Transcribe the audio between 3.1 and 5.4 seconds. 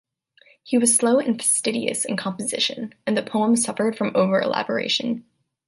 the poem suffered from overelaboration.